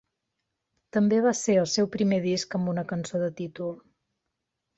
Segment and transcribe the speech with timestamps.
[0.95, 3.79] També va ser el seu primer disc amb una cançó de títol.